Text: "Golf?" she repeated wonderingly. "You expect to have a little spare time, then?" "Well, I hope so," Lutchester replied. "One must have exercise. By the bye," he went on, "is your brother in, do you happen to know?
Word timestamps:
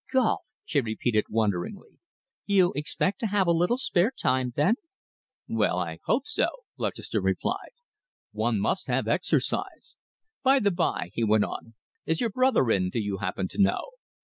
"Golf?" 0.11 0.39
she 0.65 0.81
repeated 0.81 1.25
wonderingly. 1.29 1.99
"You 2.47 2.73
expect 2.75 3.19
to 3.19 3.27
have 3.27 3.45
a 3.45 3.51
little 3.51 3.77
spare 3.77 4.09
time, 4.09 4.51
then?" 4.55 4.73
"Well, 5.47 5.77
I 5.77 5.99
hope 6.05 6.25
so," 6.25 6.47
Lutchester 6.75 7.21
replied. 7.21 7.73
"One 8.31 8.59
must 8.59 8.87
have 8.87 9.07
exercise. 9.07 9.97
By 10.41 10.57
the 10.57 10.71
bye," 10.71 11.11
he 11.13 11.23
went 11.23 11.43
on, 11.43 11.75
"is 12.07 12.19
your 12.19 12.31
brother 12.31 12.71
in, 12.71 12.89
do 12.89 12.99
you 12.99 13.17
happen 13.19 13.47
to 13.49 13.61
know? 13.61 13.91